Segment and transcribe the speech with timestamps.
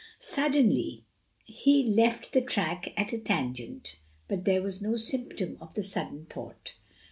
[0.17, 1.03] Suddenly
[1.45, 6.25] he left the track at a tangent; but there was no symptom of the sudden
[6.25, 6.73] thought.